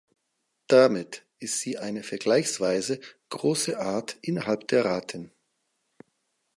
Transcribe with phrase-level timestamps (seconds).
[0.65, 5.31] Damit ist sie eine vergleichsweise große Art innerhalb der Ratten.